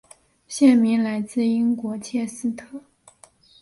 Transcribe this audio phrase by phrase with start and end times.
[0.47, 2.81] 县名来自英国切斯特。